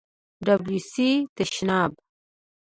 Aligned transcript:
🚾 0.45 1.09
تشناب 1.35 1.91